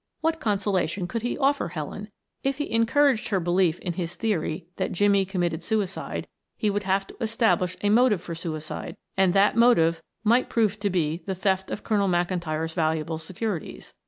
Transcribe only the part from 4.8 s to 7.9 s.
Jimmie committed suicide he would have to establish a